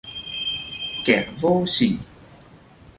kẻ 1.05 1.27
vô 1.39 1.65
sỉ 1.67 1.89